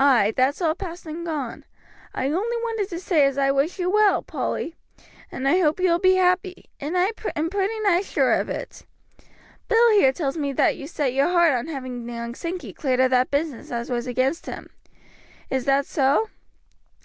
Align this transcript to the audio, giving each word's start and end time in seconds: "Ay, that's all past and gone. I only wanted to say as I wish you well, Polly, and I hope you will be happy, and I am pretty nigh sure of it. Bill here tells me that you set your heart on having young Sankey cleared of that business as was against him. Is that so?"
"Ay, 0.00 0.34
that's 0.36 0.60
all 0.60 0.74
past 0.74 1.06
and 1.06 1.24
gone. 1.24 1.64
I 2.12 2.24
only 2.26 2.56
wanted 2.56 2.88
to 2.88 2.98
say 2.98 3.24
as 3.24 3.38
I 3.38 3.52
wish 3.52 3.78
you 3.78 3.88
well, 3.88 4.20
Polly, 4.20 4.74
and 5.30 5.46
I 5.46 5.60
hope 5.60 5.78
you 5.78 5.90
will 5.92 6.00
be 6.00 6.16
happy, 6.16 6.64
and 6.80 6.98
I 6.98 7.12
am 7.36 7.48
pretty 7.48 7.78
nigh 7.84 8.00
sure 8.02 8.32
of 8.32 8.48
it. 8.48 8.84
Bill 9.68 9.90
here 9.92 10.10
tells 10.12 10.36
me 10.36 10.52
that 10.54 10.76
you 10.76 10.88
set 10.88 11.12
your 11.14 11.28
heart 11.28 11.52
on 11.54 11.68
having 11.68 12.08
young 12.08 12.34
Sankey 12.34 12.72
cleared 12.72 12.98
of 12.98 13.10
that 13.12 13.30
business 13.30 13.70
as 13.70 13.90
was 13.90 14.08
against 14.08 14.46
him. 14.46 14.70
Is 15.50 15.66
that 15.66 15.86
so?" 15.86 16.30